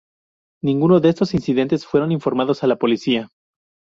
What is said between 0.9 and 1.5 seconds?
de estos